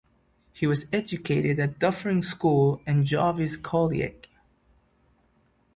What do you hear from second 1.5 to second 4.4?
at Dufferin School and Jarvis Collegiate.